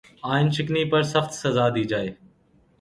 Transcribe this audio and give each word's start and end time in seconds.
آئین 0.31 0.47
شکنی 0.55 0.83
پر 0.91 1.01
سخت 1.13 1.31
سزا 1.41 1.65
دی 1.75 1.83
جائے 1.91 2.09